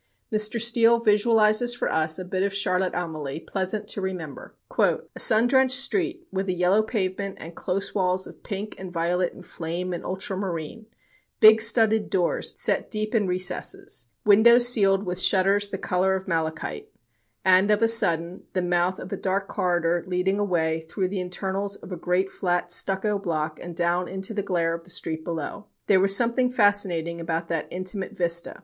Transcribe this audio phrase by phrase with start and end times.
[0.33, 0.59] Mr.
[0.59, 5.77] Steele visualizes for us a bit of Charlotte Amalie, pleasant to remember: "A sun drenched
[5.77, 10.03] street with a yellow pavement and close walls of pink and violet and flame and
[10.03, 10.87] ultramarine;
[11.39, 16.89] big studded doors set deep in recesses; windows sealed with shutters the color of malachite;
[17.45, 21.75] and, of a sudden, the mouth of a dark corridor leading away through the internals
[21.75, 25.67] of a great flat stucco block and down into the glare of the street below.
[25.85, 28.59] There was something fascinating about that intimate vista.